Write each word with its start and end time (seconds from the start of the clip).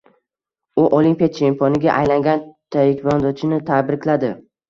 U 0.83 0.85
olimpiya 0.99 1.27
chempioniga 1.39 1.91
aylangan 1.97 2.41
taekvondochini 2.77 3.61
tabrikladi. 3.71 4.35